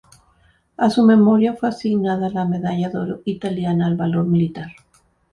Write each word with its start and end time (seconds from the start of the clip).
A 0.77 0.89
su 0.89 1.03
memoria 1.03 1.53
fue 1.53 1.69
asignada 1.69 2.29
la 2.31 2.43
medalla 2.45 2.89
de 2.89 2.97
oro 2.97 3.21
italiana 3.23 3.85
al 3.85 3.97
valor 3.97 4.25
militar. 4.25 4.71